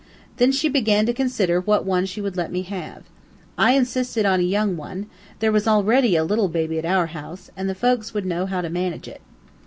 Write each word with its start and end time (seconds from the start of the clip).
Then 0.37 0.51
she 0.51 0.67
began 0.67 1.05
to 1.05 1.13
consider 1.13 1.61
what 1.61 1.85
one 1.85 2.07
she 2.07 2.21
would 2.21 2.35
let 2.35 2.51
me 2.51 2.63
have. 2.63 3.03
I 3.55 3.73
insisted 3.73 4.25
on 4.25 4.39
a 4.39 4.41
young 4.41 4.75
one 4.75 5.05
there 5.37 5.51
was 5.51 5.67
already 5.67 6.15
a 6.15 6.23
little 6.23 6.47
baby 6.47 6.79
at 6.79 6.85
our 6.85 7.05
house, 7.13 7.51
and 7.55 7.69
the 7.69 7.75
folks 7.75 8.09
there 8.09 8.15
would 8.17 8.25
know 8.25 8.47
how 8.47 8.61
to 8.61 8.69
manage 8.71 9.07
it. 9.07 9.21